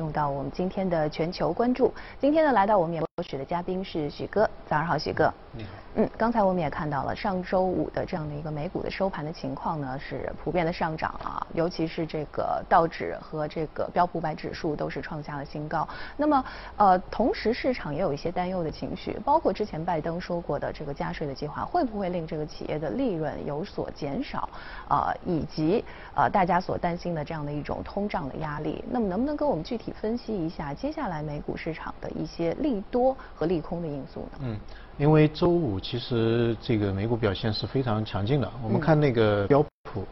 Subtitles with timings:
[0.00, 1.92] 用到我们今天的全球关注。
[2.18, 5.30] 今天呢，来到我们演播室的嘉宾是许哥，早上好，许哥。
[5.52, 5.68] 你好。
[5.96, 15.86] 嗯，刚才我们也看到了上周五的这样的一个美股的收盘的情况呢，是普遍的上涨啊，尤其是这个道指和这个标普百指数都是创下了新高。
[16.16, 16.44] 那么，
[16.76, 24.48] 呃，同时市场也有一些担忧的情绪，包括之前拜登说过的这个加税的计划，会不会令这个企业的利润有所减少？
[24.88, 25.84] 啊，以及
[26.14, 28.82] 呃大家所担心的这样的一种通胀的压力。
[28.88, 34.38] 那么，能不能跟我们具体分析一下接下来美股市场的一些利多和利空的因素呢？
[34.42, 34.56] 嗯，
[34.98, 38.50] 因为周五其实这个美股表现是非常强劲的。
[38.62, 40.04] 我们看那个标普，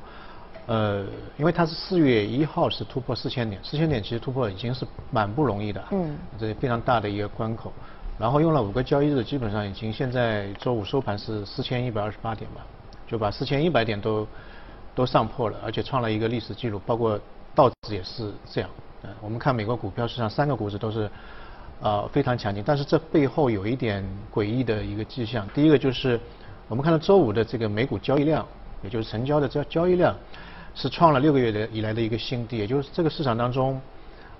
[0.67, 1.05] 呃，
[1.37, 5.85] 因为它是四月一号是突破四千点，四千点其实突破已经是蛮不容易的。
[5.91, 6.17] 嗯。
[6.39, 7.73] 这非常大的一个关口，
[8.19, 12.67] 然后用了五个交易日，基本上已经现在周五收盘是四千一百二十八点吧，
[13.07, 14.27] 就把四千一百点都
[14.95, 17.19] 都上破了，而且创了一个历史记录，包括
[17.55, 18.71] 道指也是这样。
[19.03, 21.11] 嗯，我们看美国股票市场三个股指都是。
[21.81, 25.47] 呃，非常强劲，但是这背后有一点诡异的一个迹象。
[25.55, 26.19] 第一个就是，
[26.67, 28.45] 我们看到周五的这个美股交易量，
[28.83, 30.13] 也就是成交的交交易量，
[30.75, 33.81] 是创了六个月的以来的一个新低，也就是这个市场当中，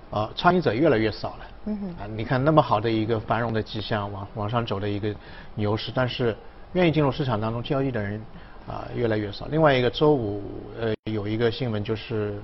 [0.09, 1.45] 呃，参与者越来越少了。
[1.67, 1.89] 嗯哼。
[1.91, 5.15] 啊，你看那么好的一个繁荣的迹象，往往上走的一个
[5.55, 6.35] 牛市，但是
[6.73, 8.21] 愿意进入市场当中交易的人
[8.67, 9.45] 啊越来越少。
[9.45, 10.43] 另外一个周五
[10.77, 12.37] 呃有一个新闻就是。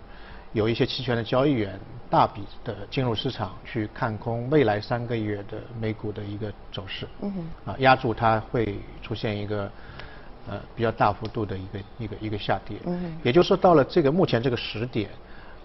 [0.55, 1.77] 有一些期权的交易员
[2.09, 9.69] 大笔的进入市场去看空未来三个月的美股的一个走势，嗯哼，啊，压住它会出现一个
[10.47, 15.09] 呃比较大幅度的一个一个一个下跌，嗯哼，也就是说到了这个目前这个时点，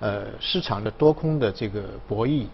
[0.00, 2.46] 呃，市场的多空的这个博弈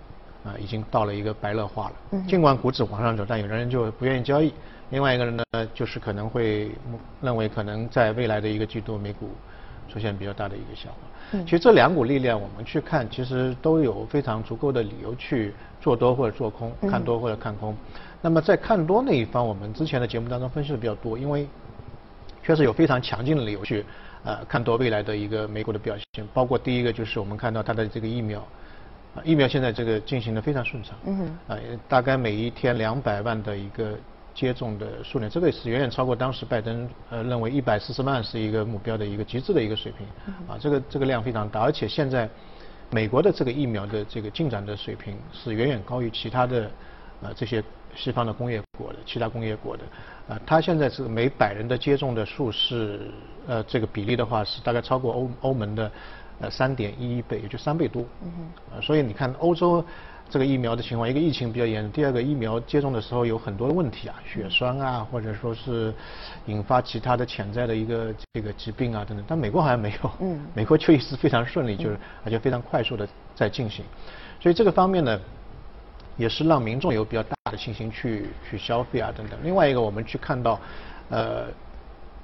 [0.45, 4.53] 啊已经到了一个白热化了，嗯，尽管股指往上走，但有的人就不愿意交易，
[4.91, 6.71] 另外一个人呢就是可能会
[7.23, 9.31] 认为可能在未来的一个季度美股
[9.89, 11.39] 出现比较大的一个下滑。
[11.45, 17.75] 其实这两股力量，我们去看，其实都有非常足够的理由去做多或者做空，看多或者看空。
[18.23, 21.49] 那么在看多那一方，我们之前的节目当中分析的比较多，因为
[22.43, 23.85] 确实有非常强劲的理由去
[24.25, 26.27] 呃看多未来的一个美股的表现。
[26.33, 28.41] 包括第一个就是我们看到它的这个疫苗，
[29.15, 31.59] 啊疫苗现在这个进行的非常顺畅，嗯，啊
[31.89, 33.97] 大概每一天两百万的一个。
[34.37, 40.07] 接种的数量，这个是远远超过当时拜登呃认为一百四十万是一个目标的一个极致的一个水平，
[40.47, 42.29] 啊，这个这个量非常大，而且现在
[42.91, 46.71] 美国的这个疫苗的这个进展的水平是远远高于其他的
[47.23, 47.65] 呃这些
[47.95, 49.85] 西方的工业国的其他工业国的，
[50.29, 53.11] 啊，它现在是每百人的接种的数是
[53.47, 55.91] 呃这个比例的话是大概超过欧欧盟的
[56.41, 58.03] 呃三点一倍，也就三倍多，
[58.71, 59.83] 啊，所以你看欧洲。
[60.29, 65.95] 这个疫苗的情况，一个疫情比较严重，第二个疫苗接种的时候有很多问题啊，血栓啊，或者说是
[66.47, 73.85] 引发其他的潜在的一个这个疾病啊等等，但美国好像没有，嗯， 美国就一直非常顺利，就是而且非常快速的在进行，
[74.41, 75.21] 所以这个方面呢，
[76.17, 79.39] 也是让民众有比较大的信心去去消费啊等等。
[79.45, 80.59] 另外一个，我们去看到，
[81.09, 81.45] 呃，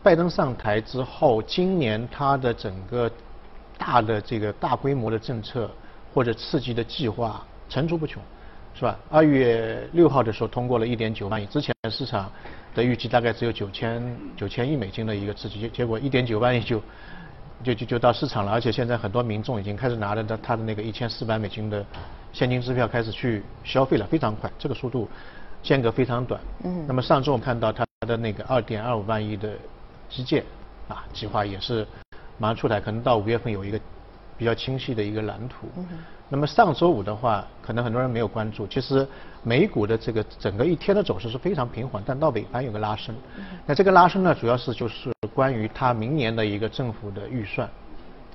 [0.02, 3.08] 拜登上台之后，今年他的整个
[3.78, 5.70] 大的这个大规模的政策
[6.12, 7.40] 或者刺激的计划。
[7.72, 8.22] 层出不穷，
[8.74, 8.98] 是吧？
[9.08, 12.30] 二月六号的时候通过了一点九万亿，之前市场
[12.74, 16.82] 的预计大概只有九千九千亿美金的一个刺激，结果一点九万亿就
[17.64, 21.82] 就就就到市场了，而且现在很多民众已经开始拿着他他的那个一千四百美金的
[22.30, 25.08] 现金支票开始去消费了，非常快，这个速度
[25.62, 26.38] 间隔非常短。
[26.64, 26.84] 嗯。
[26.86, 29.50] 那么上周我们看到他的那个二点二五万亿的
[30.10, 30.44] 基建
[30.88, 31.86] 啊计划也是
[32.36, 33.80] 马上出台，可能到五月份有一个
[34.42, 35.68] 比较清晰的一个蓝图。
[35.76, 35.86] 嗯。
[36.28, 38.66] 那么上周五的话，可能很多人没有关注。
[38.66, 39.06] 其实
[39.44, 43.14] 美股的这个整个一天的走势是非常平缓，但到尾盘有个拉升。
[43.64, 47.68] 那这个拉升呢，主要是就是关于它明年的一个政府的预算，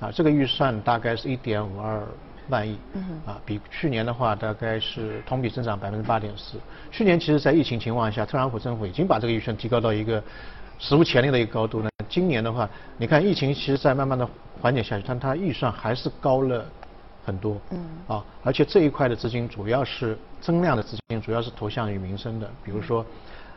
[0.00, 2.06] 啊，这个预算大概是一点五二
[2.48, 2.78] 万亿，
[3.26, 6.56] 啊，比去年的话大概是同比增长百分之八点四。
[6.90, 10.22] 去年其实在疫情情况下，特朗普政府已经把这个预算提高到一个
[10.78, 11.90] 史无前例的一个高度呢。
[12.08, 14.28] 今年的话，你看疫情其实在慢慢的
[14.60, 16.64] 缓解下去，但它预算还是高了。
[17.24, 23.04] 很多，嗯，啊，而且这一块的资金主要是增量的资金，主要是投向于民生的，比如说，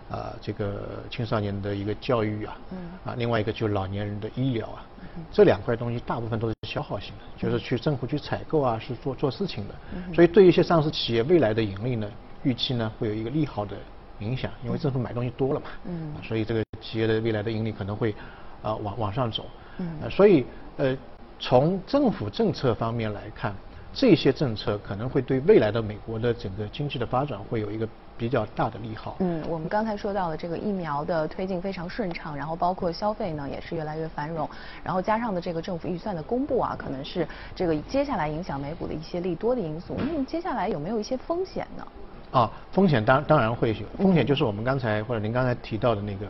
[0.09, 5.23] 啊，这个青少年的一个教育啊，嗯，啊，另外一个就是老年人的医疗啊，嗯。
[5.31, 10.13] 这两块东西大部分都是消耗性的，就是去政府去采购啊，是做做事情的，嗯。
[10.13, 12.11] 所以对于一些上市企业未来的盈利呢，
[12.43, 13.77] 预期呢会有一个利好的
[14.19, 18.13] 影响，因为政府买东西多了嘛，嗯，所以这个企业的未来的盈利可能会
[18.61, 19.45] 啊往往上走，
[19.77, 20.45] 嗯，所以
[20.77, 20.97] 呃。
[21.43, 23.51] 从政府政策方面来看，
[23.91, 29.15] 这些政策可能会对未来的美国的整个经济的发展会有一个比较大的利好。
[29.21, 34.47] 嗯，我们刚才说到了这个疫苗的推进非常顺畅，然后包括消费呢也是越来越繁荣，
[34.83, 39.95] 然后加上的这个政府预算的公布啊，可能是这个接下来影响美股的一些利多的因素。
[39.97, 41.87] 那么接下来有没有一些风险呢？
[42.33, 46.27] 啊，风险当当然会有，风险就是我们刚才或者您刚才提到的那个，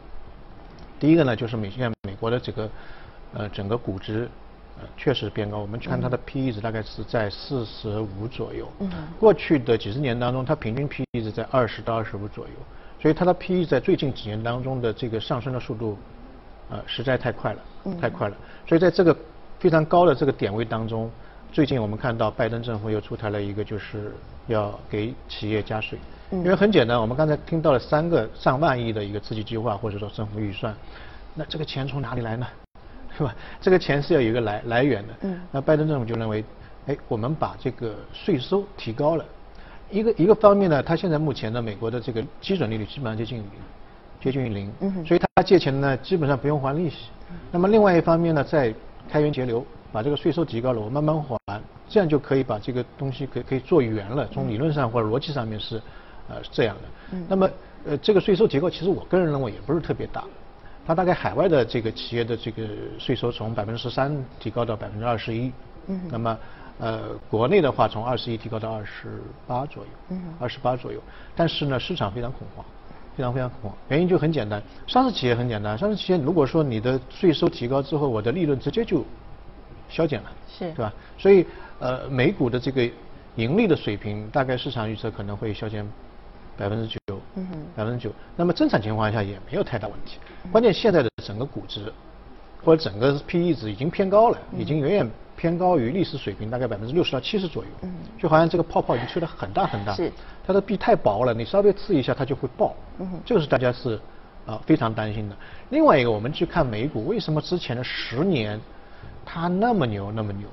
[1.01, 2.69] 第一个呢就是美现在美国的这个
[3.33, 4.29] 呃整个估值。
[4.97, 8.67] 确实变高，我们看它的 P/E 值大概是在四十五左右。
[8.79, 8.89] 嗯。
[9.19, 12.53] 过去的几十年当中，它平均 P/E 值在二十到二十五左右，
[12.99, 15.99] 所以它的 P/E 在最近几年当中的这个上升的速度，
[16.71, 17.61] 呃，实在太快了，
[17.99, 18.35] 太快了。
[18.67, 19.15] 所以在这个
[19.59, 21.11] 非常高的这个点位当中，
[21.51, 24.15] 最近我们看到拜登政府又出台了一个，就是
[24.47, 25.99] 要给企业加税。
[26.31, 26.39] 嗯。
[26.39, 30.75] 因为很简单，我们刚才听到了三个上万亿的一个刺激计划，或者说政府预算，
[31.35, 32.47] 那这个钱从哪里来呢？
[33.17, 33.35] 是吧？
[33.59, 35.13] 这个钱是要有一个来来源的。
[35.21, 35.39] 嗯。
[35.51, 36.43] 那拜登政府就认为，
[36.87, 39.25] 哎，我们把这个税收提高了，
[39.89, 43.45] 一个一个方面呢，他现在目前的美国的这个基准利率基本上接近零，
[44.21, 44.71] 接近于零。
[44.79, 47.09] 嗯所以他借钱呢，基本上不用还利息。
[47.51, 48.73] 那么另外一方面呢，在
[49.09, 51.37] 开源节流，把这个税收提高了，我慢慢还，
[51.89, 54.25] 这样就可以把这个东西可以可以做圆了。
[54.27, 55.81] 从理论上或者逻辑上面是，
[56.31, 56.81] 呃，是这样的。
[57.11, 57.25] 嗯。
[57.29, 57.49] 那么，
[57.85, 60.23] 呃，这个税收结构其实我个人认为也不是特别大。
[60.83, 62.63] 它大概海外的这个企业的这个
[62.97, 65.51] 税收从百分之十三提高到百分之二十一，
[65.85, 66.37] 嗯，那么
[66.79, 70.99] 呃国内的话从二十一提高到二十八左右，嗯，二十八左右，
[71.35, 72.65] 但是呢市场非常恐慌，
[73.15, 79.05] 非常非常恐慌，原因就很简单，上市企业很简单，上市企业如果说你的税收提高之后，我的利润直接就
[79.87, 80.91] 削减了，是，对吧？
[81.15, 81.45] 所以
[81.79, 82.89] 呃美股的这个
[83.35, 85.87] 盈利的水平，大概市场预测可能会削减。
[86.61, 86.99] 百分之九，
[87.33, 88.13] 嗯哼，百分之九。
[88.35, 90.19] 那么正常情况下也没有太大问题。
[90.51, 91.91] 关键现在的整个估值
[92.63, 97.69] 或者整个 P/E 值已经偏高了，已经远远偏高于历史水平，大概百分之六十到七十左右。
[97.81, 99.95] 嗯，就好像这个泡泡已经吹得很大很大。
[99.95, 100.11] 是。
[100.45, 102.75] 它的壁太薄了，你稍微刺一下它就会爆。
[102.99, 103.19] 嗯哼。
[103.25, 103.99] 这个是大家是
[104.45, 105.35] 啊非常担心的。
[105.71, 108.61] 另外一个，我们去看美股，为什么之前的十年
[109.25, 110.47] 它那么牛那么牛？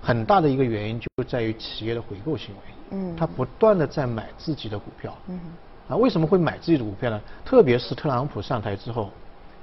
[0.00, 2.62] 很大的一个原因就在于企业的回购行为。
[2.90, 5.16] 嗯，他不断的在买自己的股票。
[5.28, 5.40] 嗯，
[5.88, 7.20] 啊，为什么会买自己的股票呢？
[7.44, 9.10] 特别是特朗普上台之后，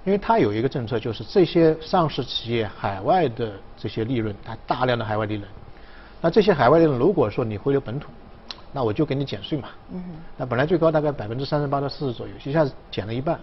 [0.05, 5.47] 因为他有一个政策，就是这些上市企业海外的这些利润，它大量的海外利润，
[6.21, 8.09] 那这些海外利润如果说你回流本土，
[8.71, 9.69] 那我就给你减税嘛。
[9.91, 10.03] 嗯，
[10.37, 13.39] 那本来最高大概百分之三十八到四十左右，一下子减了一半，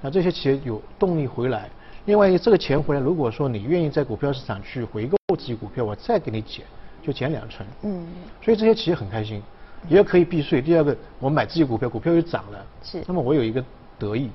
[0.00, 1.68] 那这些企业有动力回来。
[2.06, 6.64] 另外，这个钱回来，如果说你愿意在股票市场去回购自己股票，我再给你减。
[7.08, 8.06] 就减两成，嗯，
[8.42, 9.42] 所以这些企业很开心，
[9.88, 13.64] 一个可以避税，第二个我买自己股票，股票又涨了，是，那么我有一个
[13.98, 14.28] 得益，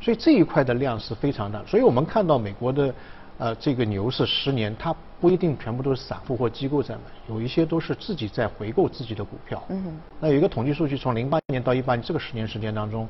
[0.00, 2.92] 所以这一块的量是非常大，所以我们看到美国的
[3.38, 13.06] 呃这个牛市十年，它不一定全部都是散户或机构在买，有一些都是自己在回购自己的股票，嗯，那有一个统计数据，从零八年到一八年这个十年时间当中，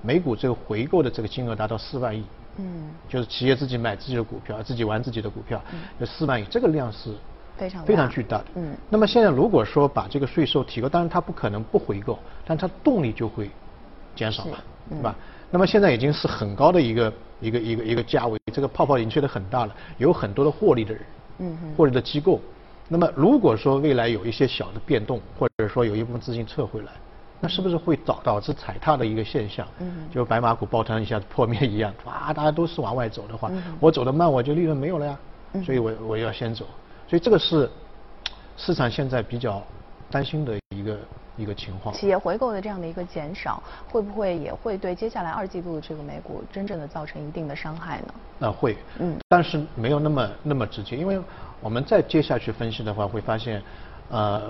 [0.00, 2.24] 美股这个回购的这个金额达到四万亿，
[2.56, 5.62] 嗯，就是企业自己买自己的股票，自己玩自己的股票，
[5.98, 7.12] 有四万亿，这个量是。
[7.56, 8.76] 非常非常巨大的，嗯。
[8.88, 13.50] 那么现在如果说把这个税收提高，当然它不可能不回购，但它动力就会
[14.14, 14.58] 减少嘛，
[14.90, 15.14] 对吧？
[15.50, 21.02] 那么现在已经是很高的一个一个一个一个价位，这个泡泡已经吹得很大了，有很多的获利的人，
[21.38, 22.40] 嗯获利的机构。
[22.88, 26.92] 那么如果说未来有一些小的变动，或者说有一部分资金撤回来，
[27.40, 29.66] 那是不是会导导致踩踏的一个现象？
[29.80, 30.08] 嗯。
[30.12, 33.50] 就白马股抱团一下子破灭一样，哇，大家都是往外走的话，
[33.80, 35.18] 我走得慢，我就利润没有了呀。
[35.54, 35.64] 嗯。
[35.64, 36.64] 所以我我要先走。
[37.08, 37.70] 所以这个是
[38.56, 39.62] 市场现在比较
[40.10, 40.98] 担心的一个
[41.36, 41.94] 一个情况。
[41.94, 48.14] 企业回购的这样的一个减少，会不会也会对接下来二季度的这个美股真正的造成一定的伤害呢？
[48.38, 51.20] 那会，嗯，但是没有那么那么直接，因为
[51.60, 53.62] 我们再接下去分析的话，会发现，
[54.08, 54.42] 呃，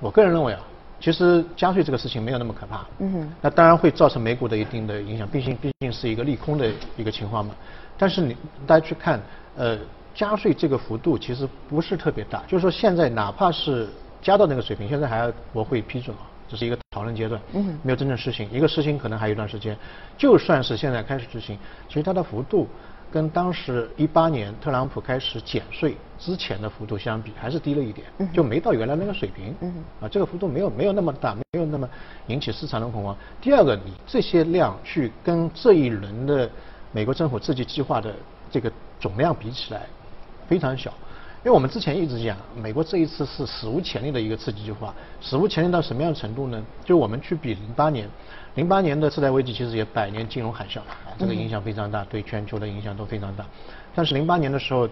[0.00, 0.60] 我个人认为啊，
[0.98, 2.84] 其实加税这个事情没有那么可怕。
[2.98, 3.32] 嗯哼。
[3.40, 7.54] 那当然会造成美股的一定的影响，毕竟毕竟是一个利空的一个情况嘛。
[7.96, 9.20] 但是你大家去看，
[9.56, 9.78] 呃。
[10.16, 13.86] 加税这个幅度其实不是特别大，就是说现在哪怕是
[14.22, 18.50] 加到那个水平，现在还要国会批准啊，这是一个讨论阶段，嗯，没有真正实行。
[18.50, 19.76] 一个实行可能还有一段时间，
[20.16, 22.66] 就算是现在开始执行，其实它的幅度
[23.12, 31.86] 跟当时一八年特朗普开始减税之前的幅度相比，还是低了一点，就没到原来那个水平，嗯，啊，这个幅度没有没有那么大，没有那么
[32.28, 33.14] 引起市场的恐慌。
[33.38, 36.50] 第二个，你这些量去跟这一轮的
[36.90, 38.14] 美国政府刺激计划的
[38.50, 39.82] 这个总量比起来。
[40.48, 40.90] 非常小，
[41.44, 46.62] 因为我们之前一直讲，美国这一次是史无前例的一个刺激计划，史无前例到什么样的程度呢？
[46.84, 48.08] 就我们去比零八年，
[48.54, 53.44] 零八年的次贷危机其实也百年金融海啸啊，这个影响非常大，对全球的影响都非常大。
[53.94, 54.88] 但是零八年的时候，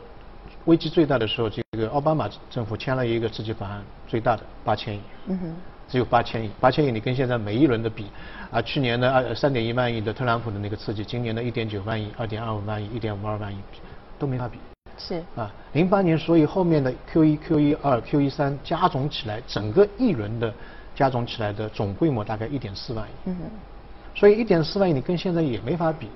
[0.66, 5.56] 危机最大的时候，这个奥巴马政府签了一个刺激法案，最大的八千亿，嗯哼，
[5.88, 8.06] 只有八千亿，八千亿你跟现在每一轮的比，
[8.50, 13.58] 啊，去年的二三点一万亿的特朗普的那个刺激，今年的一点九万亿、二点二五万亿、一点五二万亿，
[14.18, 14.58] 都没法比。
[14.97, 20.53] 是啊，零八年，所以后面的 Q 一、Q 一二、Q 一三加总起来，整个一轮的
[20.95, 23.13] 加总起来的总规模大概一点四万亿。
[23.27, 23.37] 嗯，
[24.15, 26.09] 所以一点四万亿你跟现在也没法比。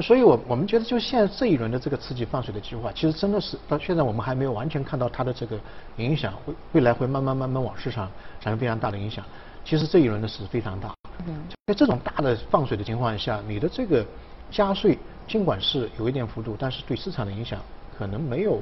[0.00, 5.58] 所以我我们觉得，就现在这一轮的这个刺激放水的计划，其实真的是到现在我们还没有完全看到它的这个
[5.98, 9.22] 影响，会未来会慢慢慢慢往市场产生非常大的影响。
[9.64, 10.94] 其实这一轮的是非常大。
[11.26, 11.44] 嗯。
[11.66, 14.02] 在这种大的放水的情况下，你的这个
[14.50, 17.60] 加税尽管是有一点幅度，但是对市场的影响。
[17.98, 18.60] 可能没有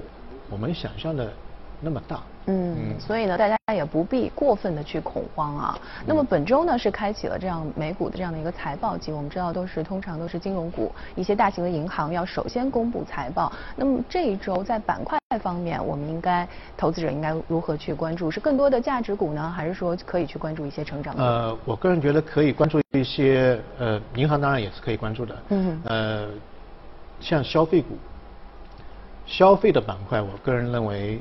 [0.50, 1.32] 我们想象的
[1.80, 2.20] 那么大。
[2.46, 5.78] 嗯，所以呢，大家也不必过分的去恐慌啊。
[6.06, 13.52] 那么本周呢是开启了这样美股的这样的一个财报季，我们知道都是通常都是金融股一些大型的银行要首先公布财报。
[13.76, 18.30] 那么这一周在板块方面，我们应该投资者应该如何去关注？
[18.30, 21.20] 是更多的价值股呢，还是说可以去关注一些成长股？
[21.20, 25.36] 呃，我个人觉得可以关注一些呃银行，当然也是可以关注的。
[25.50, 25.80] 嗯。
[25.84, 26.28] 呃，
[27.20, 27.96] 像消费股。
[29.30, 31.20] 消费的板块，我个人认为，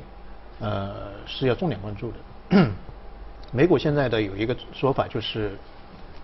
[0.58, 0.90] 呃，
[1.26, 2.66] 是要重点关注的。
[3.54, 5.56] 美股现在的有一个说法就是，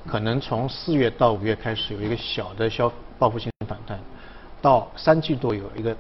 [0.05, 4.00] 可能从四月到五月开始有一个小的消报复性反弹，
[4.61, 5.97] 到三季度有一个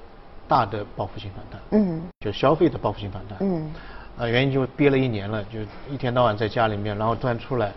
[0.48, 1.60] 大的报复性反弹。
[1.70, 2.02] 嗯。
[2.18, 3.38] 就消费的报复性反弹。
[3.40, 3.70] 嗯。
[4.18, 7.70] 呃，原因就憋了一年了，就一天到晚在家里面，然后突然出来，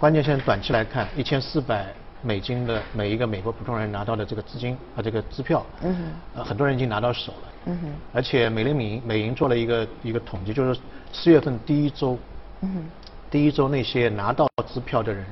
[0.00, 1.94] 关键现在短期来看，一千四百。
[2.22, 6.02] 美金的每一个美国普通人拿到的这个资金和，这个支票，嗯哼，
[6.36, 10.80] 呃，很多人已经拿到手了，嗯哼，而且美联美美银做了一个一个统计，就是
[11.12, 12.16] 四月份第一周，
[12.60, 12.84] 嗯哼，
[13.28, 15.26] 第一周那些拿到支票的人，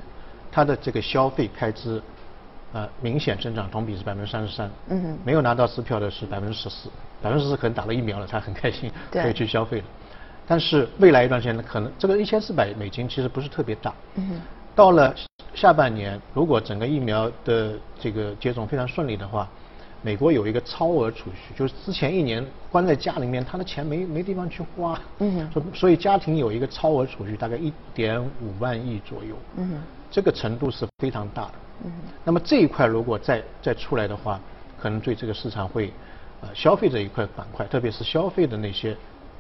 [0.51, 2.03] 他的这个消费开支，
[2.73, 6.89] 呃，明显增长，同比是百分之三十三，嗯哼，没有拿到支票的是百分之十四，
[7.23, 9.85] 百分之十四可能打了疫苗了，他很开心，可以去消费了，
[10.45, 14.41] 但是未来一段时间呢，可能这个一千四百美金其实不是特别大，嗯哼，
[14.75, 15.15] 到了。
[15.61, 19.47] 下半年，如果整个疫苗的这个接种非常顺利的话，
[20.01, 31.93] 美国有一个超额储蓄，就是之前一年关在家里面，他的钱没没地方去花，嗯，所所以家庭有一个超额储蓄，大概一点五万亿左右，嗯，这个程度是非常大的，嗯，
[32.25, 34.41] 那么这一块如果再再出来的话，
[34.81, 35.93] 可能对这个市场会，
[36.41, 38.97] 呃，消费这一块板块，特别是消费的那些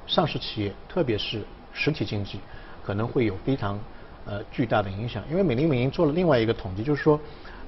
[0.06, 2.40] 上市企业，特别是实体经济，
[2.84, 3.78] 可能会有非常。
[4.26, 7.18] 呃，巨大的影响，因为美林美银做了另外一个统计，就是说，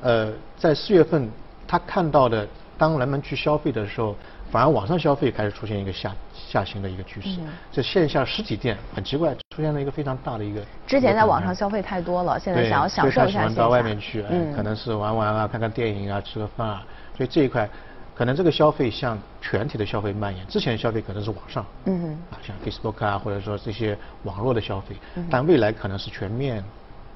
[0.00, 1.28] 呃，在四月份，
[1.66, 4.14] 他看到的，当人们去消费的时候，
[4.50, 7.40] 反而网上消费开始出现一个下下行的一个趋势。
[7.72, 10.60] 这线下实体店很奇怪，出现了一个非常大的一个。
[10.86, 16.84] 之前在网上消费太多了，现在想要享受一下喜欢到外面去，嗯可能是玩玩啊，看看电影啊，吃个饭啊，
[17.16, 17.68] 所以这一块。
[18.14, 24.94] 可能这个消费向全体的消费蔓延，之前消费可能是网上，嗯，啊，像 Facebook 啊，或者说这些网络的消费，
[25.30, 26.62] 但未来可能是全面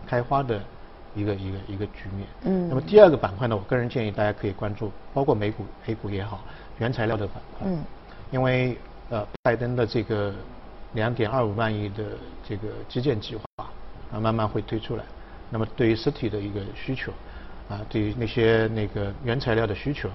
[0.07, 0.59] 开花的
[1.15, 2.27] 一个一个一个局面。
[2.45, 6.43] 嗯，那么第二个板块呢，我个人建议大家可以关注，包括美股、A 股也好，
[6.79, 7.85] 原材料的板块，嗯，
[8.31, 8.79] 因为
[9.11, 10.33] 呃，拜登的这个
[10.95, 12.05] 两点二五万亿的
[12.49, 13.43] 这个基建计划
[14.13, 15.05] 啊，慢慢会推出来，
[15.51, 17.13] 那么对于实体的一个需求，
[17.69, 20.09] 啊，对于那些那个原材料的需求。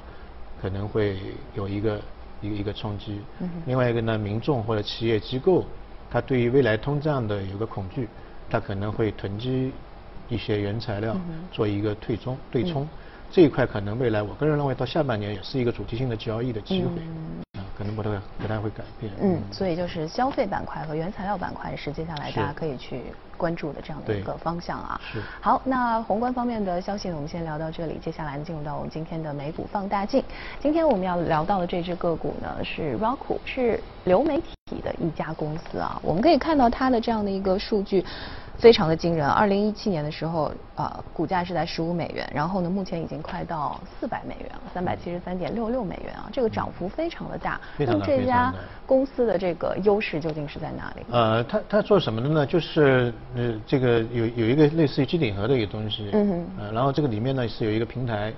[0.61, 1.17] 可能会
[1.55, 1.99] 有一个
[2.41, 3.19] 一个一个冲击。
[3.65, 5.65] 另外一个呢，民众或者企业机构，
[6.09, 8.07] 他对于未来通胀的有个恐惧，
[8.49, 9.71] 他可能会囤积
[10.29, 11.15] 一些原材料，
[11.51, 12.87] 做一个退中对冲。
[13.31, 17.50] 这一块可能未来，我个人认为到下半年也是一个主题性的交易的机会。
[17.81, 19.11] 可能不太不太会改变。
[19.19, 25.01] 嗯，所以就是消费板块和原材料板块是接下来大家可以去关注的这样的一个方向啊。
[25.11, 25.19] 是。
[25.41, 27.97] 好，那宏观方面的消息呢，我们先聊到这里。
[27.97, 30.23] 接下来进入到我们今天的美股放大镜。
[30.59, 36.00] 今天我们要聊到的这只个股呢是 Roku，是流媒体的一家公司啊。
[36.03, 38.05] 我们可以看到它的这样的一个数据。
[38.61, 47.59] 非常的惊人，二零一七年的时候，呃，股价是在十五美元，然后呢，目前已经快到四百美元了，三百七十三点六六美元啊，这个涨幅非常的大。
[47.79, 48.53] 那么这家
[48.85, 51.01] 公司的这个优势究竟是在哪里？
[51.09, 52.45] 呃，它它做什么的呢？
[52.45, 58.31] 就是呃，这个有有一个类似于机顶盒的一个东西，嗯哼，呃，然后这个里面呢是有一个平台。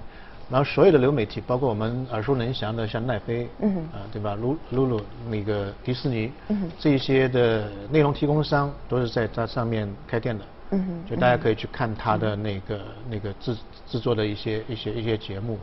[0.49, 4.35] 然后所有的流媒体，包括我们耳熟能详的像奈飞，嗯，啊，对吧？
[4.35, 13.55] 露露露那个迪士尼，嗯，这一些的内容提供商都是在它上面开店的，嗯，就大家可以去看它的那个那个制
[13.87, 15.57] 制作的一些一些一些节目，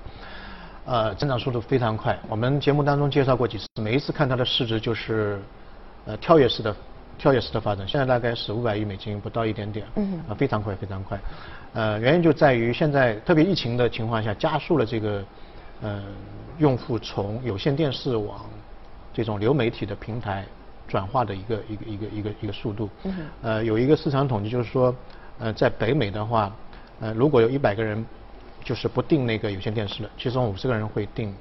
[0.87, 2.18] 呃，增长速度非常快。
[2.28, 5.40] 我们节目当中介绍过几次，每一次看它的市值就是
[6.06, 6.75] 呃跳跃式的。
[7.18, 11.20] 跳跃式的发展，现在大概是五百亿美金，不到一点点，嗯，啊，非常快，非常快，
[11.72, 15.24] 呃，原因就在于现在特别疫情的情况下，加速了这个，
[15.82, 16.02] 呃，
[16.58, 18.40] 用户从有线电视往
[19.14, 20.44] 这种流媒体的平台
[20.88, 22.90] 转化的一个一个一个一个一个速度。
[23.04, 24.94] 嗯呃，有一个市场统计就是说，
[25.38, 26.52] 呃，在北美的话，
[26.98, 28.04] 呃，如果有一百个人
[28.64, 31.32] 就是不订那个有线电视的，其中五十个人会订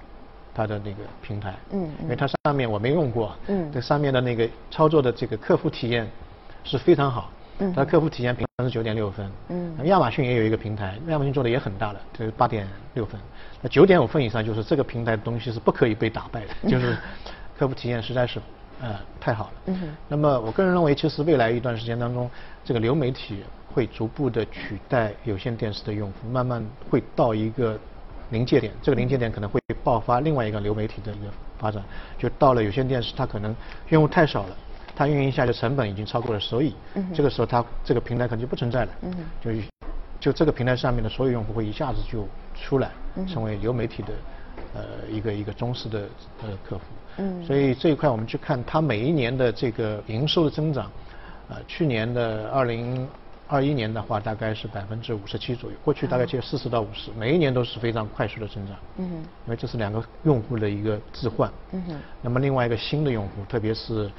[0.53, 1.55] 它的那个平台。
[1.71, 1.89] 嗯。
[2.03, 3.35] 因为它上面我没用过。
[3.47, 3.71] 嗯。
[3.73, 6.07] 这上面的那个操作的这个客服体验
[6.63, 7.31] 是非常好。
[7.59, 7.73] 嗯。
[7.73, 9.31] 它客户体验评分是九点六分。
[9.49, 9.77] 嗯。
[9.85, 13.19] 亚马逊也有一个平台，亚马逊做的也很大了，就是八点六分。
[13.61, 16.97] 那九点五分以上就是这个平台的东西是不可以被打败的， 就是
[17.57, 18.39] 客户体验实在是
[18.81, 19.51] 呃太好了。
[19.67, 22.29] 嗯那么我个人认为，其实未来一段时间当中，
[22.63, 27.77] 这个流媒体会逐步的取代有线电视的用户，慢慢会到一个
[28.29, 28.71] 临界点。
[28.81, 31.25] 这个临界点可能会爆发另外一个流媒体的一个
[31.57, 31.83] 发展，
[32.17, 33.53] 就到了有线电视它可能
[33.89, 34.55] 用户太少了，
[34.99, 36.75] 它运营下去成本已经超过了收益。
[36.95, 38.91] 嗯这个时候它这个平台可能就不存在了。
[39.03, 39.51] 嗯就
[40.19, 42.27] 就这个平台上面的所有用户会一下子就。
[42.61, 42.91] 出来
[43.25, 44.09] 成为流媒体的
[44.75, 46.09] 呃一个一个忠实的
[46.41, 46.81] 呃客户，
[47.15, 50.91] 嗯，所以这一块我们去看它每一年的这个营收的增长，
[51.47, 53.07] 呃，去年的二零
[53.49, 59.05] 二一年的话大概是百分之五十七左右，过去大概只有四十到五十，每一年都是非常快速的增长，嗯，
[59.45, 64.09] 因为这是两个用户的一个置换，嗯哼，那么另外一个新的用户，特别是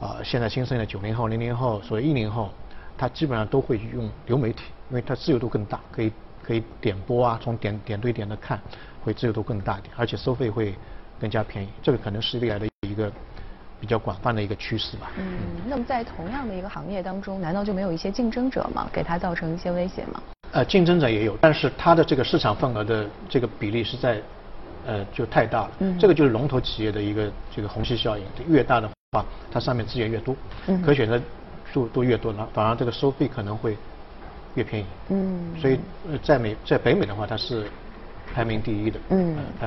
[0.00, 2.48] 啊现在新生的九零后、零零后，所谓一零后，
[2.96, 6.10] 他基本上都会用流媒体，因为它自由度更大，可以。
[6.42, 8.60] 可以点播啊，从点点对点的看，
[9.02, 10.72] 会自由度更大一点，而且收费会
[11.18, 11.68] 更加便宜。
[11.82, 13.10] 这个可能是未来的一个
[13.80, 15.10] 比较广泛的一个趋势吧。
[15.18, 15.24] 嗯，
[15.66, 18.88] 那么在同样的一个行业当中，难道就没有一些竞争者吗？
[18.92, 20.22] 给它造成一些威胁吗？
[20.52, 24.20] 呃，竞争者也有，但是它的这个市场份额的这个比例实在
[24.86, 25.70] 呃就太大了。
[25.80, 25.98] 嗯。
[25.98, 30.36] 这个就是龙头企业的一个这个虹吸效应，越大的话，它上面资源越多，
[30.84, 31.20] 可选择
[31.72, 33.76] 度都越多了，反而这个收费可能会。
[34.56, 35.78] 越便宜，嗯，所以
[36.22, 37.66] 在美在北美的话，它是
[38.32, 39.64] 排名第一的，嗯，排